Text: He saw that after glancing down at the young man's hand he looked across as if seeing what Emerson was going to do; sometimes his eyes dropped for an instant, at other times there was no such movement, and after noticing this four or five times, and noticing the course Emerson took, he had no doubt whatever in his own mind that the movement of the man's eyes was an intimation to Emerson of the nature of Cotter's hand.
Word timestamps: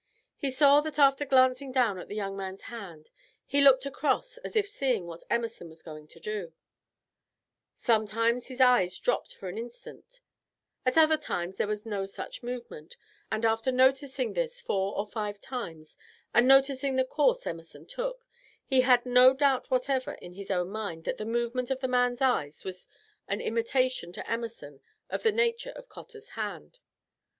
He 0.35 0.49
saw 0.49 0.81
that 0.81 0.97
after 0.97 1.25
glancing 1.27 1.71
down 1.71 1.99
at 1.99 2.07
the 2.07 2.15
young 2.15 2.35
man's 2.35 2.63
hand 2.63 3.11
he 3.45 3.61
looked 3.61 3.85
across 3.85 4.37
as 4.37 4.55
if 4.55 4.67
seeing 4.67 5.05
what 5.05 5.23
Emerson 5.29 5.69
was 5.69 5.83
going 5.83 6.07
to 6.07 6.19
do; 6.19 6.53
sometimes 7.75 8.47
his 8.47 8.59
eyes 8.59 8.97
dropped 8.97 9.35
for 9.35 9.47
an 9.47 9.59
instant, 9.59 10.21
at 10.87 10.97
other 10.97 11.17
times 11.17 11.57
there 11.57 11.67
was 11.67 11.85
no 11.85 12.07
such 12.07 12.41
movement, 12.41 12.97
and 13.31 13.45
after 13.45 13.71
noticing 13.71 14.33
this 14.33 14.59
four 14.59 14.97
or 14.97 15.05
five 15.05 15.39
times, 15.39 15.99
and 16.33 16.47
noticing 16.47 16.95
the 16.95 17.05
course 17.05 17.45
Emerson 17.45 17.85
took, 17.85 18.25
he 18.65 18.81
had 18.81 19.05
no 19.05 19.35
doubt 19.35 19.69
whatever 19.69 20.13
in 20.13 20.33
his 20.33 20.49
own 20.49 20.69
mind 20.71 21.03
that 21.03 21.17
the 21.17 21.25
movement 21.27 21.69
of 21.69 21.79
the 21.79 21.87
man's 21.87 22.21
eyes 22.23 22.63
was 22.63 22.87
an 23.27 23.39
intimation 23.39 24.11
to 24.11 24.27
Emerson 24.27 24.81
of 25.11 25.21
the 25.21 25.31
nature 25.31 25.73
of 25.75 25.89
Cotter's 25.89 26.29
hand. 26.29 26.79